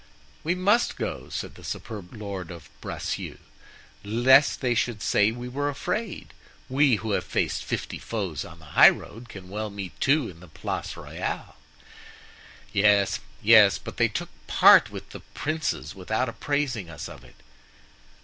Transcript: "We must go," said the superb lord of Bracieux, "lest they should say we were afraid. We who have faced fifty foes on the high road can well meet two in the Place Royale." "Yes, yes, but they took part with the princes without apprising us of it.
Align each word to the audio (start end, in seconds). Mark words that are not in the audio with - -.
"We 0.43 0.55
must 0.55 0.95
go," 0.95 1.29
said 1.29 1.53
the 1.53 1.63
superb 1.63 2.15
lord 2.15 2.49
of 2.49 2.71
Bracieux, 2.81 3.37
"lest 4.03 4.59
they 4.59 4.73
should 4.73 4.99
say 4.99 5.29
we 5.31 5.47
were 5.47 5.69
afraid. 5.69 6.33
We 6.67 6.95
who 6.95 7.11
have 7.11 7.23
faced 7.23 7.63
fifty 7.63 7.99
foes 7.99 8.43
on 8.43 8.57
the 8.57 8.65
high 8.73 8.89
road 8.89 9.29
can 9.29 9.47
well 9.47 9.69
meet 9.69 9.91
two 9.99 10.27
in 10.27 10.39
the 10.39 10.47
Place 10.47 10.97
Royale." 10.97 11.55
"Yes, 12.73 13.19
yes, 13.43 13.77
but 13.77 13.97
they 13.97 14.07
took 14.07 14.29
part 14.47 14.89
with 14.89 15.11
the 15.11 15.19
princes 15.35 15.93
without 15.93 16.27
apprising 16.27 16.89
us 16.89 17.07
of 17.07 17.23
it. 17.23 17.35